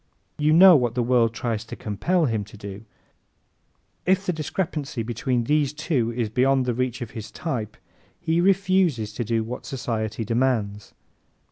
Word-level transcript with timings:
You 0.39 0.51
know 0.51 0.75
what 0.75 0.95
the 0.95 1.03
world 1.03 1.31
tries 1.31 1.63
to 1.65 1.75
compel 1.75 2.25
him 2.25 2.43
to 2.45 2.57
do. 2.57 2.85
If 4.03 4.25
the 4.25 4.33
discrepancy 4.33 5.03
between 5.03 5.43
these 5.43 5.73
two 5.73 6.11
is 6.11 6.27
beyond 6.27 6.65
the 6.65 6.73
reach 6.73 7.01
of 7.03 7.11
his 7.11 7.29
type 7.29 7.77
he 8.19 8.41
refuses 8.41 9.13
to 9.13 9.23
do 9.23 9.43
what 9.43 9.67
society 9.67 10.25
demands. 10.25 10.95